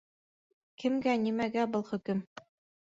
Кемгә, 0.83 1.15
нимәгә 1.27 1.71
был 1.77 1.89
хөкөм? 1.93 2.29